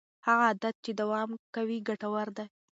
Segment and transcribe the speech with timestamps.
[0.25, 2.45] هغه عادت چې دوام کوي ګټور دی.